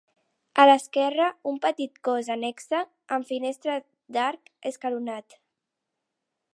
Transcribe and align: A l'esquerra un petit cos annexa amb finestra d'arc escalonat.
A 0.61 0.63
l'esquerra 0.69 1.27
un 1.51 1.59
petit 1.65 2.01
cos 2.09 2.31
annexa 2.37 2.81
amb 3.17 3.29
finestra 3.33 3.77
d'arc 4.17 4.53
escalonat. 4.73 5.41